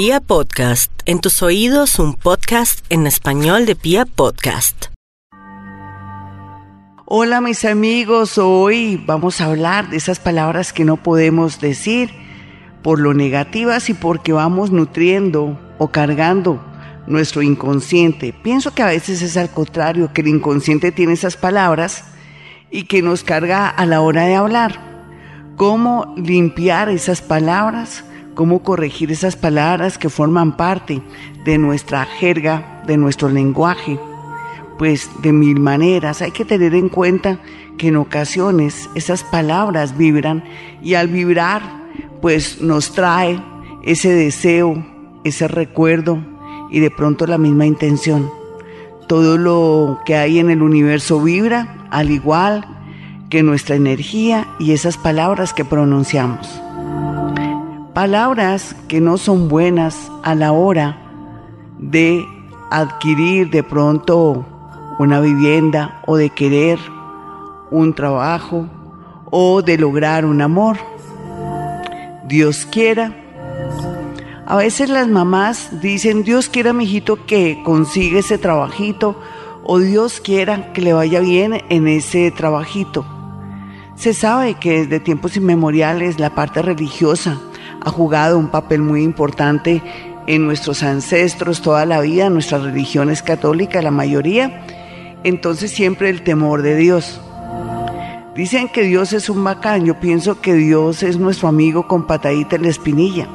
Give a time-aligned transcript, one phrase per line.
[0.00, 4.84] Pia Podcast, en tus oídos un podcast en español de Pia Podcast.
[7.04, 12.12] Hola mis amigos, hoy vamos a hablar de esas palabras que no podemos decir
[12.84, 16.64] por lo negativas y porque vamos nutriendo o cargando
[17.08, 18.32] nuestro inconsciente.
[18.32, 22.04] Pienso que a veces es al contrario, que el inconsciente tiene esas palabras
[22.70, 24.78] y que nos carga a la hora de hablar.
[25.56, 28.04] ¿Cómo limpiar esas palabras?
[28.38, 31.02] Cómo corregir esas palabras que forman parte
[31.44, 33.98] de nuestra jerga, de nuestro lenguaje.
[34.78, 37.40] Pues de mil maneras hay que tener en cuenta
[37.78, 40.44] que en ocasiones esas palabras vibran
[40.80, 41.62] y al vibrar
[42.22, 43.42] pues nos trae
[43.82, 44.86] ese deseo,
[45.24, 46.24] ese recuerdo
[46.70, 48.30] y de pronto la misma intención.
[49.08, 52.64] Todo lo que hay en el universo vibra al igual
[53.30, 56.67] que nuestra energía y esas palabras que pronunciamos
[57.98, 60.96] palabras que no son buenas a la hora
[61.80, 62.24] de
[62.70, 64.46] adquirir de pronto
[65.00, 66.78] una vivienda o de querer
[67.72, 68.68] un trabajo
[69.32, 70.78] o de lograr un amor.
[72.28, 73.16] Dios quiera.
[74.46, 79.20] A veces las mamás dicen, Dios quiera, mijito, que consiga ese trabajito
[79.64, 83.04] o Dios quiera que le vaya bien en ese trabajito.
[83.96, 87.40] Se sabe que desde tiempos inmemoriales la parte religiosa
[87.88, 89.82] ha jugado un papel muy importante
[90.26, 94.62] en nuestros ancestros toda la vida, nuestra religión es católica, la mayoría,
[95.24, 97.18] entonces siempre el temor de Dios.
[98.36, 102.56] Dicen que Dios es un bacán, yo pienso que Dios es nuestro amigo con patadita
[102.56, 103.26] en la espinilla.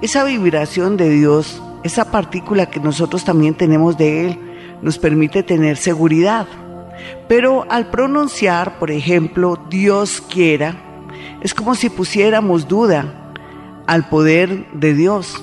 [0.00, 4.38] Esa vibración de Dios, esa partícula que nosotros también tenemos de Él,
[4.80, 6.46] nos permite tener seguridad.
[7.28, 10.76] Pero al pronunciar, por ejemplo, Dios quiera,
[11.42, 13.21] es como si pusiéramos duda
[13.86, 15.42] al poder de Dios.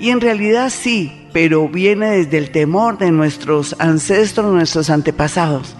[0.00, 5.76] Y en realidad sí, pero viene desde el temor de nuestros ancestros, nuestros antepasados.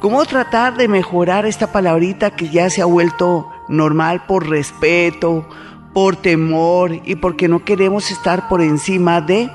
[0.00, 5.48] ¿Cómo tratar de mejorar esta palabrita que ya se ha vuelto normal por respeto,
[5.92, 9.50] por temor y porque no queremos estar por encima de,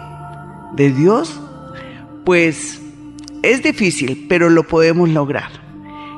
[0.73, 1.39] de Dios?
[2.25, 2.81] Pues
[3.41, 5.62] es difícil, pero lo podemos lograr.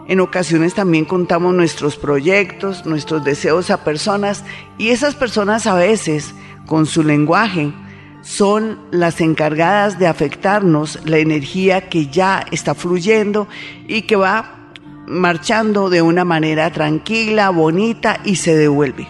[0.07, 4.43] En ocasiones también contamos nuestros proyectos, nuestros deseos a personas
[4.77, 6.35] y esas personas a veces,
[6.67, 7.73] con su lenguaje,
[8.21, 13.47] son las encargadas de afectarnos la energía que ya está fluyendo
[13.87, 14.71] y que va
[15.07, 19.07] marchando de una manera tranquila, bonita y se devuelve.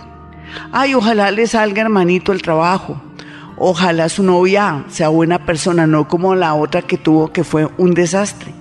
[0.71, 3.01] Ay, ojalá le salga hermanito el trabajo.
[3.57, 7.93] Ojalá su novia sea buena persona, no como la otra que tuvo que fue un
[7.93, 8.53] desastre.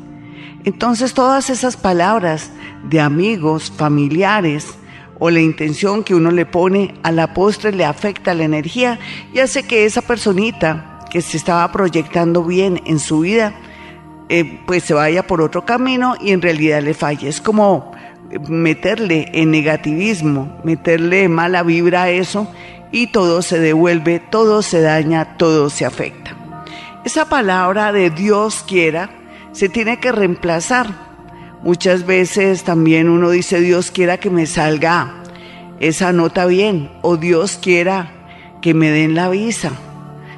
[0.65, 2.51] Entonces todas esas palabras
[2.89, 4.75] de amigos, familiares
[5.19, 8.99] o la intención que uno le pone a la postre le afecta la energía
[9.33, 13.55] y hace que esa personita que se estaba proyectando bien en su vida,
[14.29, 17.29] eh, pues se vaya por otro camino y en realidad le falle.
[17.29, 17.93] Es como
[18.49, 22.51] meterle en negativismo, meterle mala vibra a eso
[22.91, 26.35] y todo se devuelve, todo se daña, todo se afecta.
[27.05, 29.11] Esa palabra de Dios quiera,
[29.55, 30.89] se tiene que reemplazar.
[31.63, 35.23] Muchas veces también uno dice, Dios quiera que me salga
[35.81, 39.73] esa nota bien o Dios quiera que me den la visa.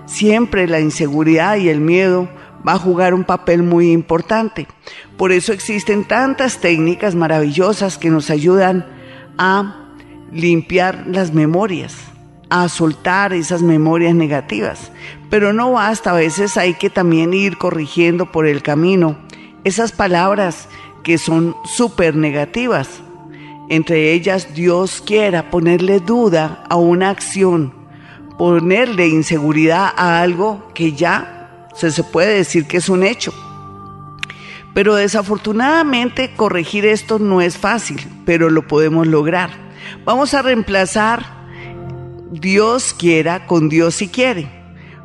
[0.04, 2.28] Siempre la inseguridad y el miedo
[2.66, 4.68] va a jugar un papel muy importante.
[5.16, 8.86] Por eso existen tantas técnicas maravillosas que nos ayudan
[9.38, 9.94] a
[10.30, 11.96] limpiar las memorias,
[12.50, 14.92] a soltar esas memorias negativas.
[15.30, 19.18] Pero no basta, a veces hay que también ir corrigiendo por el camino
[19.64, 20.68] esas palabras
[21.02, 22.88] que son súper negativas.
[23.68, 27.72] Entre ellas, Dios quiera ponerle duda a una acción,
[28.38, 33.34] ponerle inseguridad a algo que ya se, se puede decir que es un hecho.
[34.72, 39.50] Pero desafortunadamente corregir esto no es fácil, pero lo podemos lograr.
[40.04, 41.35] Vamos a reemplazar
[42.30, 44.50] Dios quiera con Dios si quiere.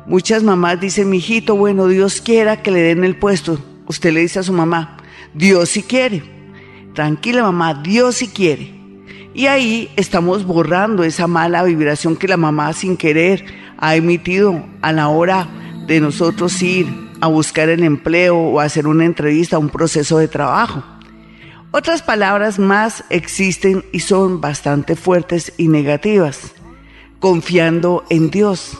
[0.06, 3.58] Muchas mamás dicen, mijito, bueno, Dios quiera que le den el puesto.
[3.86, 4.96] Usted le dice a su mamá,
[5.32, 6.24] Dios si quiere.
[6.94, 8.74] Tranquila mamá, Dios si quiere.
[9.34, 13.44] Y ahí estamos borrando esa mala vibración que la mamá sin querer
[13.78, 15.48] ha emitido a la hora
[15.86, 16.88] de nosotros ir
[17.20, 20.82] a buscar el empleo o hacer una entrevista, un proceso de trabajo.
[21.70, 26.52] Otras palabras más existen y son bastante fuertes y negativas
[27.22, 28.76] confiando en Dios.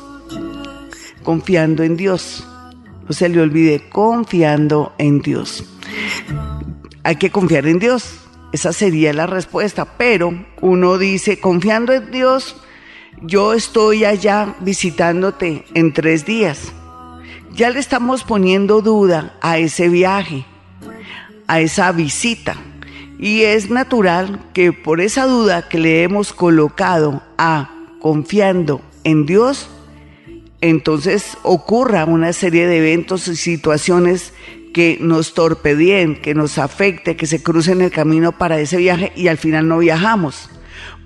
[1.22, 2.44] Confiando en Dios.
[3.08, 5.64] No se le olvide, confiando en Dios.
[7.04, 8.16] Hay que confiar en Dios.
[8.52, 9.96] Esa sería la respuesta.
[9.96, 12.56] Pero uno dice, confiando en Dios,
[13.20, 16.72] yo estoy allá visitándote en tres días.
[17.54, 20.44] Ya le estamos poniendo duda a ese viaje,
[21.46, 22.56] a esa visita.
[23.20, 29.68] Y es natural que por esa duda que le hemos colocado a confiando en Dios,
[30.60, 34.34] entonces ocurra una serie de eventos y situaciones
[34.74, 39.28] que nos torpedien, que nos afecte, que se crucen el camino para ese viaje y
[39.28, 40.50] al final no viajamos.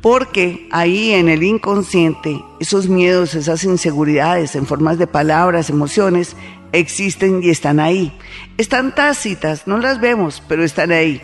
[0.01, 6.35] Porque ahí en el inconsciente, esos miedos, esas inseguridades en formas de palabras, emociones,
[6.73, 8.17] existen y están ahí.
[8.57, 11.21] Están tácitas, no las vemos, pero están ahí.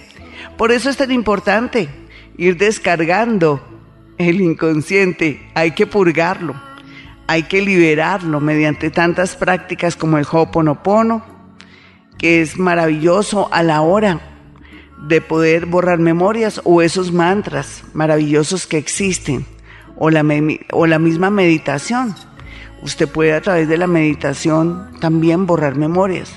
[0.58, 1.88] Por eso es tan importante
[2.36, 3.71] ir descargando
[4.22, 6.54] el inconsciente, hay que purgarlo,
[7.26, 11.24] hay que liberarlo mediante tantas prácticas como el Ho'oponopono,
[12.18, 14.20] que es maravilloso a la hora
[15.06, 19.44] de poder borrar memorias o esos mantras maravillosos que existen
[19.96, 20.24] o la,
[20.72, 22.14] o la misma meditación.
[22.82, 26.32] Usted puede a través de la meditación también borrar memorias,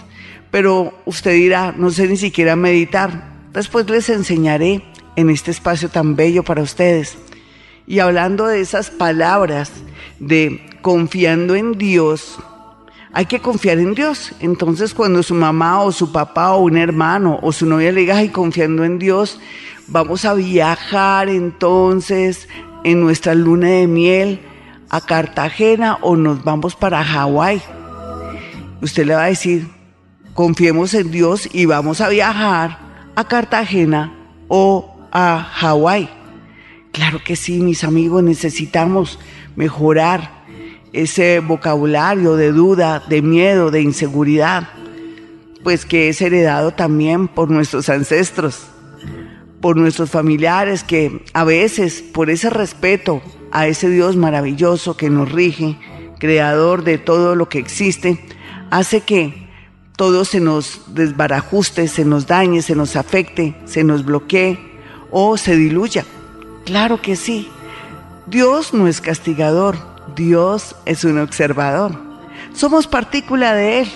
[0.52, 3.34] pero usted dirá, no sé ni siquiera meditar.
[3.54, 4.84] Después les enseñaré
[5.16, 7.18] en este espacio tan bello para ustedes.
[7.88, 9.72] Y hablando de esas palabras
[10.20, 12.40] de confiando en Dios,
[13.14, 14.34] hay que confiar en Dios.
[14.40, 18.18] Entonces cuando su mamá o su papá o un hermano o su novia le diga,
[18.18, 19.40] ay, confiando en Dios,
[19.88, 22.50] vamos a viajar entonces
[22.84, 24.42] en nuestra luna de miel
[24.90, 27.62] a Cartagena o nos vamos para Hawái.
[28.82, 29.68] Usted le va a decir,
[30.34, 32.80] confiemos en Dios y vamos a viajar
[33.16, 34.14] a Cartagena
[34.48, 36.10] o a Hawái.
[36.96, 39.20] Claro que sí, mis amigos, necesitamos
[39.58, 40.46] mejorar
[40.94, 44.70] ese vocabulario de duda, de miedo, de inseguridad,
[45.62, 48.68] pues que es heredado también por nuestros ancestros,
[49.60, 53.22] por nuestros familiares, que a veces por ese respeto
[53.52, 55.78] a ese Dios maravilloso que nos rige,
[56.18, 58.26] creador de todo lo que existe,
[58.72, 59.50] hace que
[59.98, 64.58] todo se nos desbarajuste, se nos dañe, se nos afecte, se nos bloquee
[65.12, 66.06] o se diluya.
[66.66, 67.50] Claro que sí.
[68.26, 69.78] Dios no es castigador,
[70.16, 71.96] Dios es un observador.
[72.54, 73.88] Somos partícula de Él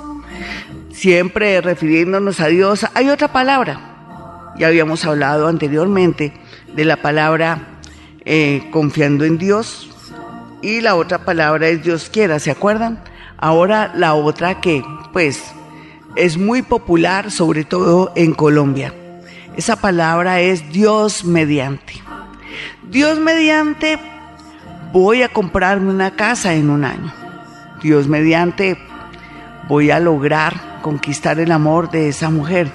[0.92, 4.54] Siempre refiriéndonos a Dios, hay otra palabra.
[4.58, 6.34] Ya habíamos hablado anteriormente
[6.76, 7.80] de la palabra
[8.26, 9.90] eh, confiando en Dios
[10.62, 13.02] y la otra palabra es Dios quiera, ¿se acuerdan?
[13.38, 14.84] Ahora la otra que
[15.14, 15.42] pues
[16.18, 18.94] es muy popular, sobre todo en Colombia.
[19.56, 21.94] Esa palabra es Dios mediante.
[22.90, 24.11] Dios mediante
[24.92, 27.14] voy a comprarme una casa en un año.
[27.82, 28.78] Dios mediante,
[29.68, 32.70] voy a lograr conquistar el amor de esa mujer.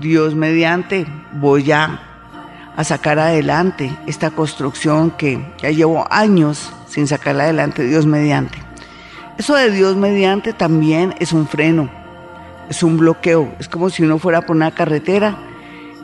[0.00, 2.02] Dios mediante, voy a,
[2.82, 8.58] sacar adelante esta construcción que ya llevo años sin sacarla adelante, Dios mediante.
[9.38, 11.88] Eso de Dios mediante también es un freno,
[12.68, 15.38] es un bloqueo, es como si uno fuera por una carretera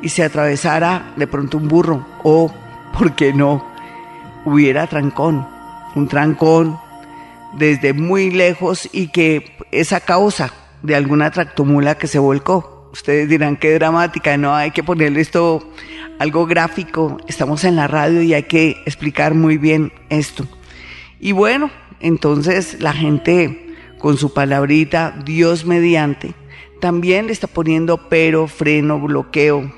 [0.01, 2.51] y se atravesara de pronto un burro o,
[2.97, 3.72] ¿por qué no?,
[4.45, 5.47] hubiera trancón,
[5.95, 6.79] un trancón
[7.55, 12.91] desde muy lejos y que esa causa de alguna tractomula que se volcó.
[12.93, 15.67] Ustedes dirán qué dramática, no hay que ponerle esto
[16.19, 20.47] algo gráfico, estamos en la radio y hay que explicar muy bien esto.
[21.19, 21.71] Y bueno,
[22.01, 26.35] entonces la gente con su palabrita Dios mediante
[26.81, 29.73] también le está poniendo pero, freno, bloqueo,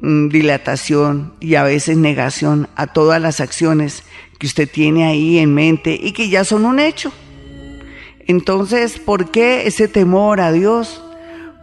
[0.00, 4.02] dilatación y a veces negación a todas las acciones
[4.38, 7.12] que usted tiene ahí en mente y que ya son un hecho.
[8.26, 11.02] Entonces, ¿por qué ese temor a Dios?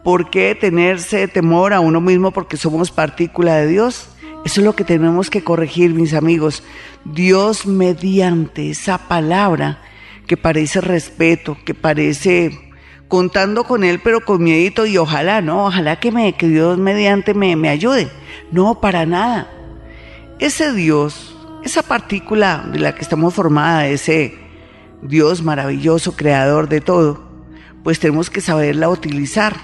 [0.03, 4.09] ¿Por qué tenerse temor a uno mismo porque somos partícula de Dios?
[4.45, 6.63] Eso es lo que tenemos que corregir, mis amigos.
[7.05, 9.81] Dios mediante esa palabra
[10.27, 12.62] que parece respeto, que parece
[13.13, 15.67] contando con él, pero con miedito y ojalá, ¿no?
[15.67, 18.09] Ojalá que, me, que Dios mediante me, me ayude.
[18.51, 19.51] No, para nada.
[20.39, 24.35] Ese Dios, esa partícula de la que estamos formada, ese
[25.03, 27.23] Dios maravilloso, creador de todo,
[27.83, 29.57] pues tenemos que saberla utilizar.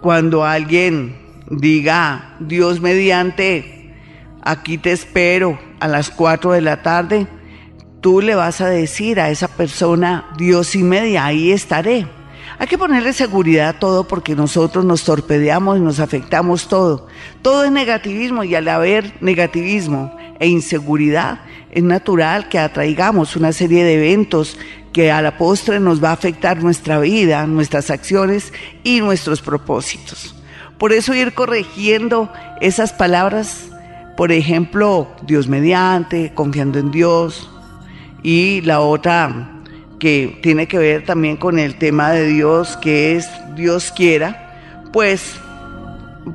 [0.00, 1.16] Cuando alguien
[1.50, 3.92] diga, Dios mediante,
[4.40, 7.26] aquí te espero a las 4 de la tarde,
[8.00, 12.06] tú le vas a decir a esa persona, Dios y media, ahí estaré.
[12.58, 17.08] Hay que ponerle seguridad a todo porque nosotros nos torpedeamos y nos afectamos todo.
[17.40, 21.40] Todo es negativismo y al haber negativismo e inseguridad
[21.70, 24.58] es natural que atraigamos una serie de eventos
[24.92, 28.52] que a la postre nos va a afectar nuestra vida, nuestras acciones
[28.84, 30.34] y nuestros propósitos.
[30.78, 32.30] Por eso ir corrigiendo
[32.60, 33.70] esas palabras,
[34.16, 37.48] por ejemplo, Dios mediante, confiando en Dios,
[38.22, 39.61] y la otra
[40.02, 44.50] que tiene que ver también con el tema de Dios, que es Dios quiera,
[44.92, 45.36] pues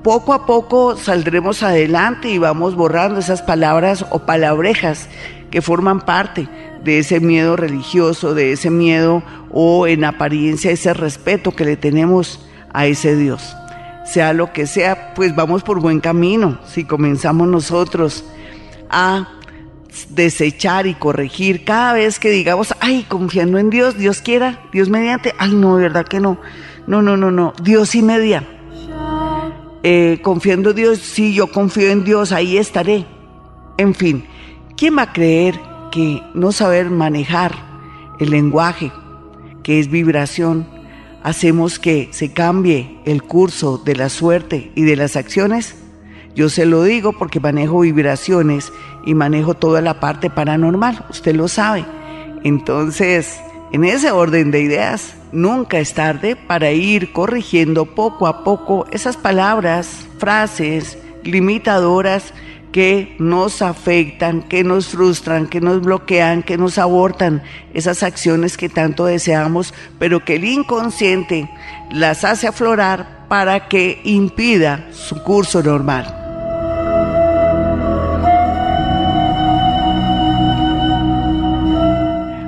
[0.04, 5.10] poco a poco saldremos adelante y vamos borrando esas palabras o palabrejas
[5.52, 6.48] que forman parte
[6.82, 9.22] de ese miedo religioso, de ese miedo
[9.52, 12.40] o en apariencia ese respeto que le tenemos
[12.72, 13.54] a ese Dios.
[14.06, 18.24] Sea lo que sea, pues vamos por buen camino si comenzamos nosotros
[18.90, 19.28] a
[20.10, 25.34] desechar y corregir cada vez que digamos, ay, confiando en Dios, Dios quiera, Dios mediante,
[25.38, 26.40] ay, no, de verdad que no,
[26.86, 28.48] no, no, no, no, Dios y media.
[29.84, 33.06] Eh, confiando en Dios, sí, yo confío en Dios, ahí estaré.
[33.78, 34.26] En fin,
[34.76, 35.60] ¿quién va a creer
[35.92, 37.54] que no saber manejar
[38.20, 38.92] el lenguaje,
[39.64, 40.68] que es vibración,
[41.24, 45.76] hacemos que se cambie el curso de la suerte y de las acciones?
[46.38, 48.72] Yo se lo digo porque manejo vibraciones
[49.04, 51.84] y manejo toda la parte paranormal, usted lo sabe.
[52.44, 53.40] Entonces,
[53.72, 59.18] en ese orden de ideas, nunca es tarde para ir corrigiendo poco a poco esas
[59.18, 62.36] palabras, frases limitadoras
[62.72, 67.42] que nos afectan, que nos frustran, que nos bloquean, que nos abortan
[67.74, 71.50] esas acciones que tanto deseamos, pero que el inconsciente
[71.90, 76.26] las hace aflorar para que impida su curso normal.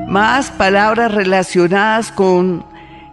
[0.09, 2.65] Más palabras relacionadas con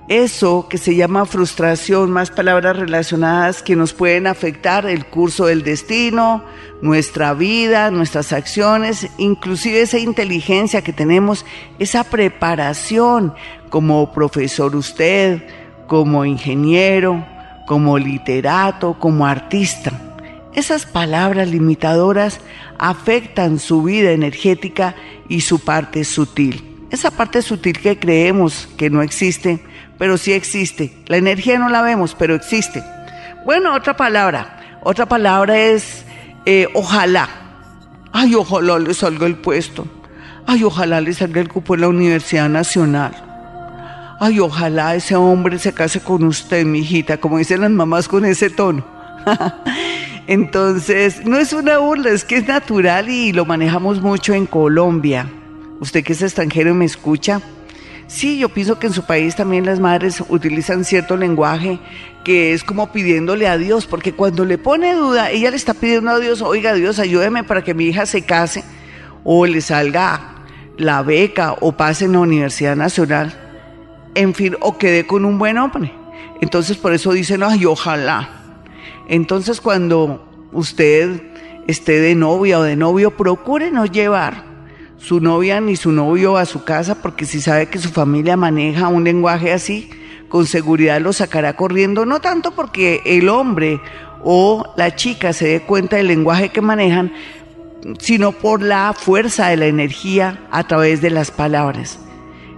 [0.08, 5.62] eso que se llama frustración, más palabras relacionadas que nos pueden afectar el curso del
[5.62, 6.42] destino,
[6.80, 11.44] nuestra vida, nuestras acciones, inclusive esa inteligencia que tenemos,
[11.78, 13.34] esa preparación
[13.68, 15.42] como profesor usted,
[15.88, 17.26] como ingeniero,
[17.66, 19.92] como literato, como artista.
[20.54, 22.40] Esas palabras limitadoras
[22.78, 24.94] afectan su vida energética
[25.28, 26.75] y su parte sutil.
[26.90, 29.61] Esa parte sutil que creemos que no existe,
[29.99, 30.97] pero sí existe.
[31.07, 32.83] La energía no la vemos, pero existe.
[33.45, 34.78] Bueno, otra palabra.
[34.83, 36.05] Otra palabra es
[36.45, 37.28] eh, ojalá.
[38.12, 39.87] Ay, ojalá le salga el puesto.
[40.47, 43.12] Ay, ojalá le salga el cupo en la Universidad Nacional.
[44.21, 48.25] Ay, ojalá ese hombre se case con usted, mi hijita, como dicen las mamás con
[48.25, 48.87] ese tono.
[50.28, 55.28] Entonces, no es una burla, es que es natural y lo manejamos mucho en Colombia.
[55.80, 57.40] Usted que es extranjero y me escucha,
[58.09, 61.80] Sí, yo pienso que en su país también las madres utilizan cierto lenguaje
[62.23, 66.11] que es como pidiéndole a Dios, porque cuando le pone duda, ella le está pidiendo
[66.11, 68.64] a Dios, oiga Dios, ayúdeme para que mi hija se case
[69.25, 70.37] o le salga
[70.76, 73.33] la beca o pase en la Universidad Nacional,
[74.14, 75.92] en fin, o quede con un buen hombre.
[76.40, 78.28] Entonces por eso dicen, ay, ojalá.
[79.09, 81.23] Entonces cuando usted
[81.66, 84.55] esté de novia o de novio, procure no llevar
[84.98, 88.88] su novia ni su novio a su casa, porque si sabe que su familia maneja
[88.88, 89.90] un lenguaje así,
[90.28, 93.80] con seguridad lo sacará corriendo, no tanto porque el hombre
[94.24, 97.12] o la chica se dé cuenta del lenguaje que manejan,
[97.98, 102.00] sino por la fuerza de la energía a través de las palabras.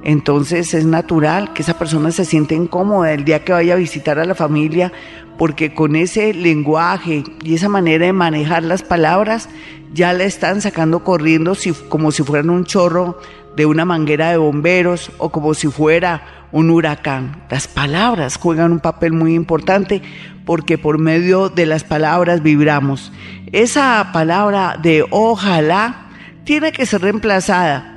[0.02, 4.18] Entonces es natural que esa persona se sienta incómoda el día que vaya a visitar
[4.18, 4.92] a la familia
[5.38, 9.48] porque con ese lenguaje y esa manera de manejar las palabras
[9.94, 11.56] ya la están sacando corriendo
[11.88, 13.18] como si fueran un chorro
[13.56, 17.44] de una manguera de bomberos o como si fuera un huracán.
[17.50, 20.02] Las palabras juegan un papel muy importante
[20.44, 23.12] porque por medio de las palabras vibramos.
[23.52, 26.08] Esa palabra de ojalá
[26.44, 27.96] tiene que ser reemplazada.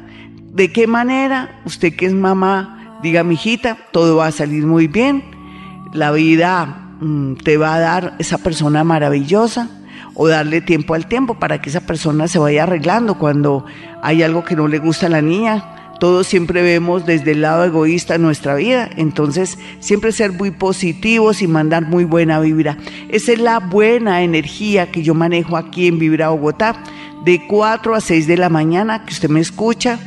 [0.53, 1.61] ¿De qué manera?
[1.65, 5.23] Usted que es mamá, diga, mijita, todo va a salir muy bien.
[5.93, 6.90] La vida
[7.43, 9.69] te va a dar esa persona maravillosa
[10.13, 13.65] o darle tiempo al tiempo para que esa persona se vaya arreglando cuando
[14.03, 15.77] hay algo que no le gusta a la niña.
[15.99, 21.47] todos siempre vemos desde el lado egoísta nuestra vida, entonces siempre ser muy positivos y
[21.47, 22.77] mandar muy buena vibra.
[23.09, 26.81] Esa es la buena energía que yo manejo aquí en Vibra Bogotá,
[27.23, 29.99] de 4 a 6 de la mañana, que usted me escucha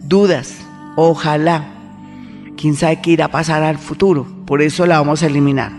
[0.02, 0.56] Dudas.
[0.96, 1.77] Ojalá.
[2.58, 4.26] ¿Quién sabe qué irá a pasar al futuro?
[4.44, 5.70] Por eso la vamos a eliminar.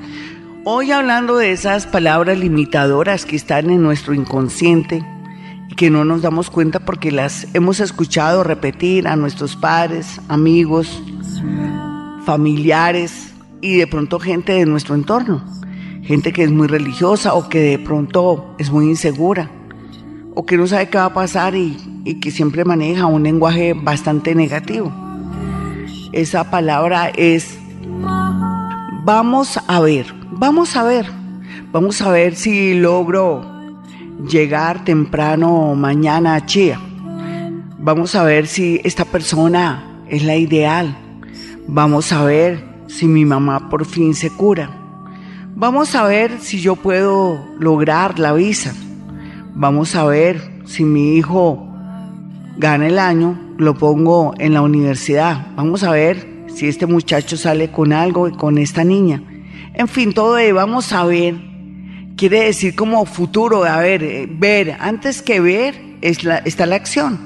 [0.63, 5.05] Hoy hablando de esas palabras limitadoras que están en nuestro inconsciente,
[5.75, 11.03] que no nos damos cuenta porque las hemos escuchado repetir a nuestros padres, amigos,
[12.25, 15.43] familiares y de pronto gente de nuestro entorno.
[16.03, 19.51] Gente que es muy religiosa o que de pronto es muy insegura
[20.33, 23.73] o que no sabe qué va a pasar y, y que siempre maneja un lenguaje
[23.73, 25.08] bastante negativo.
[26.11, 27.59] Esa palabra es
[29.03, 31.05] vamos a ver, vamos a ver,
[31.71, 33.43] vamos a ver si logro
[34.27, 36.79] llegar temprano mañana a Chía.
[37.77, 40.97] Vamos a ver si esta persona es la ideal.
[41.67, 44.71] Vamos a ver si mi mamá por fin se cura.
[45.55, 48.73] Vamos a ver si yo puedo lograr la visa.
[49.53, 51.68] Vamos a ver si mi hijo
[52.59, 55.47] gana el año, lo pongo en la universidad.
[55.55, 59.23] Vamos a ver si este muchacho sale con algo y con esta niña.
[59.73, 61.49] En fin, todo de vamos a ver
[62.19, 66.75] quiere decir como futuro, a ver, eh, ver, antes que ver es la, está la
[66.75, 67.17] acción.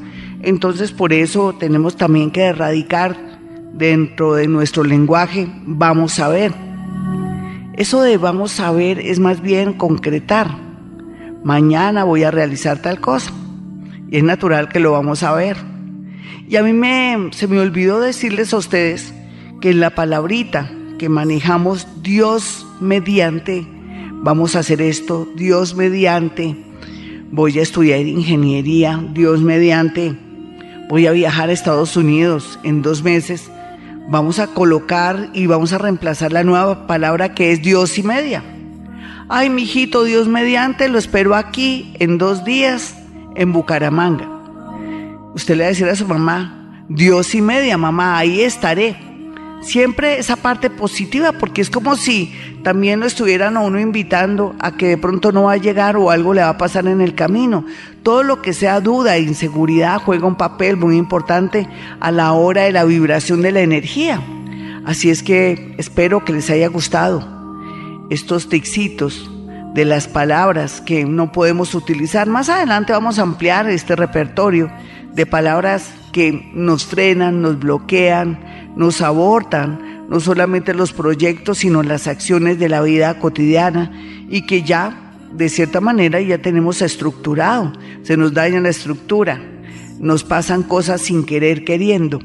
[0.44, 3.18] Entonces por eso tenemos también que erradicar
[3.74, 6.54] dentro de nuestro lenguaje, vamos a ver.
[7.76, 10.56] Eso de vamos a ver es más bien concretar.
[11.44, 13.34] Mañana voy a realizar tal cosa.
[14.14, 15.58] Y es natural que lo vamos a ver.
[16.48, 19.12] Y a mí me, se me olvidó decirles a ustedes
[19.60, 23.66] que la palabrita que manejamos Dios mediante
[24.22, 26.56] vamos a hacer esto, Dios mediante,
[27.32, 30.16] voy a estudiar ingeniería, Dios mediante,
[30.90, 33.50] voy a viajar a Estados Unidos en dos meses,
[34.10, 38.44] vamos a colocar y vamos a reemplazar la nueva palabra que es Dios y media.
[39.28, 42.98] Ay, mijito, Dios mediante, lo espero aquí en dos días
[43.36, 44.30] en Bucaramanga.
[45.36, 48.96] Usted le va a decir a su mamá, Dios y media, mamá, ahí estaré
[49.64, 54.76] siempre esa parte positiva, porque es como si también lo estuvieran a uno invitando a
[54.76, 57.16] que de pronto no va a llegar o algo le va a pasar en el
[57.16, 57.66] camino.
[58.04, 61.68] Todo lo que sea duda e inseguridad juega un papel muy importante
[62.00, 64.22] a la hora de la vibración de la energía.
[64.86, 67.28] Así es que espero que les haya gustado
[68.10, 69.30] estos tixitos
[69.74, 72.28] de las palabras que no podemos utilizar.
[72.28, 74.72] Más adelante vamos a ampliar este repertorio
[75.14, 82.08] de palabras que nos frenan, nos bloquean, nos abortan no solamente los proyectos, sino las
[82.08, 83.92] acciones de la vida cotidiana
[84.30, 87.74] y que ya, de cierta manera, ya tenemos estructurado.
[88.04, 89.42] Se nos daña la estructura,
[90.00, 92.20] nos pasan cosas sin querer queriendo.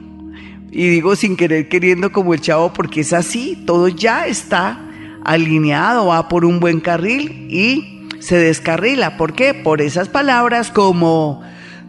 [0.71, 4.88] Y digo sin querer queriendo como el chavo porque es así, todo ya está
[5.29, 9.17] alineado, va por un buen carril y se descarrila.
[9.17, 9.53] ¿Por qué?
[9.53, 11.43] Por esas palabras como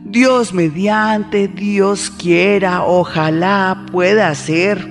[0.03, 4.85] Dios mediante, Dios quiera, ojalá pueda ser.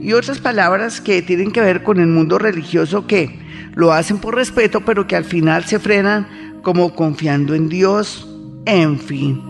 [0.00, 3.38] Y otras palabras que tienen que ver con el mundo religioso que
[3.74, 8.28] lo hacen por respeto, pero que al final se frenan como confiando en Dios.
[8.64, 9.42] En fin.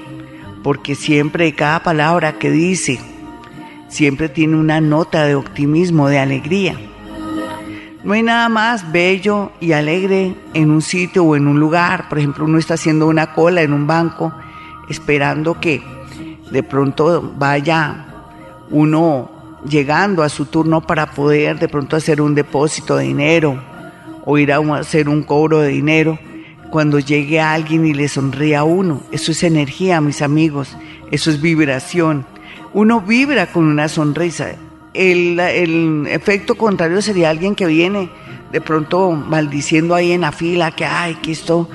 [0.63, 2.99] porque siempre cada palabra que dice,
[3.87, 6.75] siempre tiene una nota de optimismo, de alegría.
[8.03, 12.09] No hay nada más bello y alegre en un sitio o en un lugar.
[12.09, 14.33] Por ejemplo, uno está haciendo una cola en un banco
[14.89, 15.81] esperando que
[16.51, 18.05] de pronto vaya
[18.69, 19.31] uno
[19.67, 23.61] llegando a su turno para poder de pronto hacer un depósito de dinero
[24.25, 26.17] o ir a hacer un cobro de dinero
[26.69, 29.03] cuando llegue alguien y le sonríe a uno.
[29.11, 30.75] Eso es energía, mis amigos.
[31.11, 32.25] Eso es vibración.
[32.73, 34.55] Uno vibra con una sonrisa.
[34.93, 38.09] El, efecto contrario sería alguien que viene
[38.51, 41.69] de pronto maldiciendo ahí en la fila que, ay, que esto,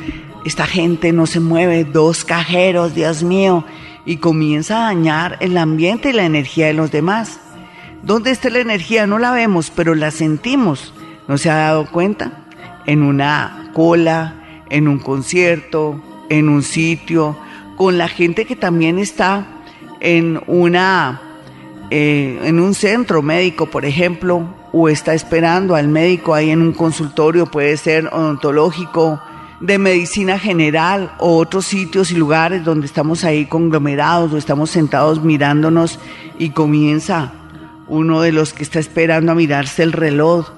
[0.45, 3.65] esta gente no se mueve, dos cajeros, Dios mío,
[4.05, 7.41] y comienza a dañar el ambiente y la energía de los demás.
[8.03, 9.07] ¿Dónde está la energía?
[9.07, 10.93] No la vemos, pero la sentimos.
[11.27, 12.47] ¿No se ha dado cuenta?
[12.87, 14.35] En una cola,
[14.71, 17.37] en un concierto, en un sitio,
[17.77, 19.47] con la gente que también está
[20.01, 21.21] en una
[21.91, 26.73] eh, en un centro médico, por ejemplo, o está esperando al médico ahí en un
[26.73, 29.21] consultorio, puede ser odontológico,
[29.61, 35.25] de medicina general o otros sitios y lugares donde estamos ahí conglomerados o estamos sentados
[35.25, 35.99] mirándonos
[36.39, 37.33] y comienza
[37.89, 40.51] uno de los que está esperando a mirarse el reloj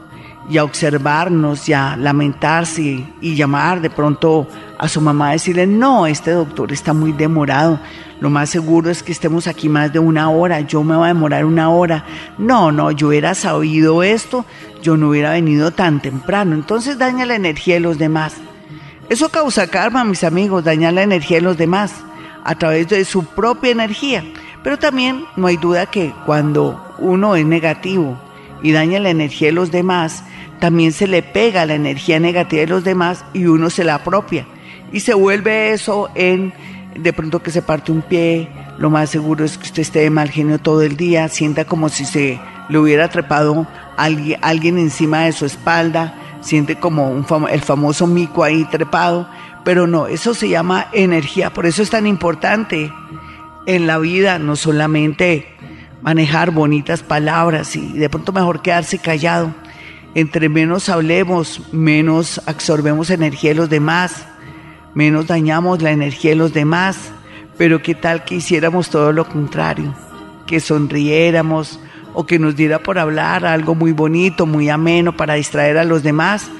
[0.49, 6.07] y a observarnos y a lamentarse y, llamar de pronto a su mamá decirle, no,
[6.07, 7.79] este doctor está muy demorado,
[8.21, 11.15] lo más seguro es que estemos aquí más de una hora, yo me voy a
[11.15, 12.05] demorar una hora.
[12.37, 14.45] No, no, yo hubiera sabido esto,
[14.83, 16.55] yo no hubiera venido tan temprano.
[16.55, 18.35] Entonces daña la energía de los demás.
[19.09, 21.95] Eso causa karma, mis amigos, dañar la energía de los demás
[22.45, 24.23] a través de su propia energía.
[24.63, 28.19] Pero también no hay duda que cuando uno es negativo
[28.63, 30.25] y daña la energía de los demás,
[30.59, 34.47] también se le pega la energía negativa de los demás y uno se la apropia.
[34.93, 36.53] Y se vuelve eso en
[36.95, 40.11] de pronto que se parte un pie, lo más seguro es que usted esté de
[40.11, 45.25] mal genio todo el día, sienta como si se le hubiera trepado alguien, alguien encima
[45.25, 49.29] de su espalda, siente como un el famoso mico ahí trepado,
[49.65, 52.93] pero no, eso se llama energía, por eso es tan importante
[53.67, 55.47] en la vida no solamente
[56.03, 59.55] manejar bonitas palabras y de pronto mejor quedarse callado,
[60.15, 64.27] entre menos hablemos, menos absorbemos energía de los demás,
[64.95, 67.13] menos dañamos la energía de los demás.
[67.57, 69.95] Pero qué tal que hiciéramos todo lo contrario,
[70.47, 71.79] que sonriéramos
[72.15, 76.03] o que nos diera por hablar algo muy bonito, muy ameno para distraer a los
[76.03, 76.51] demás.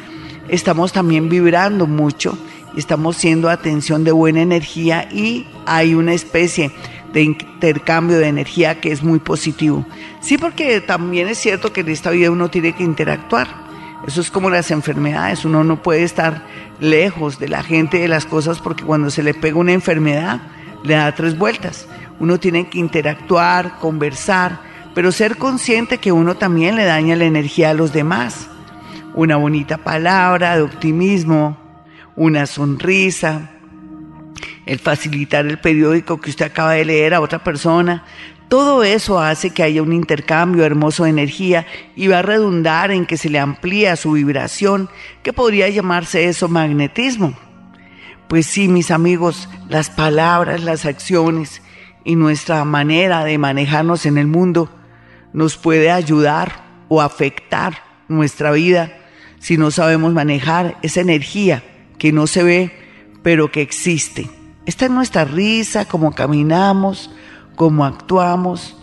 [0.49, 2.37] Estamos también vibrando mucho,
[2.77, 6.71] estamos siendo atención de buena energía y hay una especie
[7.13, 9.85] de intercambio de energía que es muy positivo.
[10.21, 13.49] Sí, porque también es cierto que en esta vida uno tiene que interactuar.
[14.07, 16.43] Eso es como las enfermedades, uno no puede estar
[16.81, 20.41] lejos de la gente, de las cosas, porque cuando se le pega una enfermedad,
[20.83, 21.87] le da tres vueltas.
[22.19, 24.61] Uno tiene que interactuar, conversar,
[24.95, 28.49] pero ser consciente que uno también le daña la energía a los demás.
[29.15, 31.59] Una bonita palabra de optimismo,
[32.21, 33.49] una sonrisa,
[34.67, 38.05] el facilitar el periódico que usted acaba de leer a otra persona,
[38.51, 43.07] todo eso hace que haya un intercambio hermoso de energía y va a redundar en
[43.07, 44.91] que se le amplía su vibración,
[45.23, 47.33] que podría llamarse eso magnetismo.
[48.29, 51.63] Pues sí, mis amigos, las palabras, las acciones
[52.05, 54.69] y nuestra manera de manejarnos en el mundo
[55.33, 58.93] nos puede ayudar o afectar nuestra vida
[59.39, 61.63] si no sabemos manejar esa energía
[62.01, 62.73] que no se ve,
[63.23, 64.29] pero que existe.
[64.65, 67.11] Esta es nuestra risa, cómo caminamos,
[67.57, 68.75] cómo actuamos,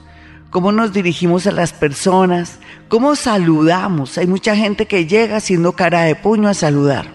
[0.51, 4.19] cómo nos dirigimos a las personas, cómo saludamos.
[4.19, 7.08] Hay mucha gente que llega haciendo cara de puño a saludar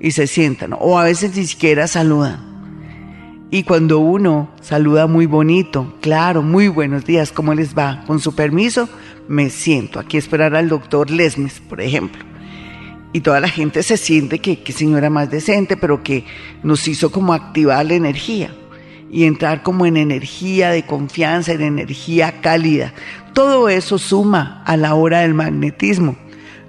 [0.00, 2.48] y se sientan, o a veces ni siquiera saludan.
[3.52, 8.02] Y cuando uno saluda muy bonito, claro, muy buenos días, ¿cómo les va?
[8.08, 8.88] Con su permiso,
[9.28, 12.27] me siento aquí a esperar al doctor Lesmes, por ejemplo
[13.12, 16.24] y toda la gente se siente que, que señora más decente, pero que
[16.62, 18.54] nos hizo como activar la energía
[19.10, 22.92] y entrar como en energía de confianza, en energía cálida.
[23.32, 26.16] Todo eso suma a la hora del magnetismo,